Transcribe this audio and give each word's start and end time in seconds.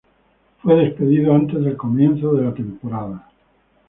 Fue 0.63 0.77
despedido 0.83 1.31
antes 1.35 1.63
del 1.63 1.77
comienzo 1.77 2.33
de 2.33 2.45
la 2.45 2.53
temporada. 2.55 3.29